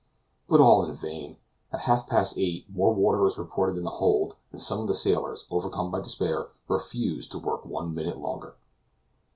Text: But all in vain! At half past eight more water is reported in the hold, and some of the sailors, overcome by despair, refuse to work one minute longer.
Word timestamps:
But 0.49 0.59
all 0.59 0.83
in 0.83 0.95
vain! 0.95 1.37
At 1.71 1.81
half 1.81 2.07
past 2.07 2.35
eight 2.35 2.65
more 2.73 2.91
water 2.91 3.23
is 3.27 3.37
reported 3.37 3.77
in 3.77 3.83
the 3.83 3.91
hold, 4.01 4.35
and 4.51 4.59
some 4.59 4.79
of 4.79 4.87
the 4.87 4.95
sailors, 4.95 5.45
overcome 5.51 5.91
by 5.91 6.01
despair, 6.01 6.47
refuse 6.67 7.27
to 7.27 7.37
work 7.37 7.65
one 7.67 7.93
minute 7.93 8.17
longer. 8.17 8.55